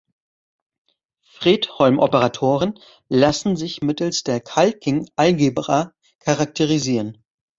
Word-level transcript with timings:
Fredholm-Operatoren 1.25 2.73
lassen 3.07 3.55
sich 3.55 3.83
mittels 3.83 4.23
der 4.23 4.41
Calkin-Algebra 4.41 5.93
charakterisieren. 6.17 7.23